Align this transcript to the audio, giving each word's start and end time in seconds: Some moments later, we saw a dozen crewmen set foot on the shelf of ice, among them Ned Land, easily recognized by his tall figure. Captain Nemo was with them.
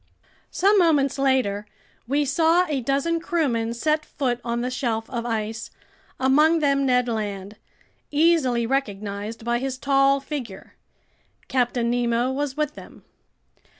Some 0.49 0.79
moments 0.79 1.19
later, 1.19 1.67
we 2.07 2.25
saw 2.25 2.65
a 2.67 2.81
dozen 2.81 3.19
crewmen 3.19 3.71
set 3.75 4.03
foot 4.03 4.41
on 4.43 4.61
the 4.61 4.71
shelf 4.71 5.07
of 5.11 5.27
ice, 5.27 5.69
among 6.19 6.57
them 6.57 6.87
Ned 6.87 7.07
Land, 7.07 7.55
easily 8.09 8.65
recognized 8.65 9.45
by 9.45 9.59
his 9.59 9.77
tall 9.77 10.19
figure. 10.19 10.73
Captain 11.47 11.91
Nemo 11.91 12.31
was 12.31 12.57
with 12.57 12.73
them. 12.73 13.03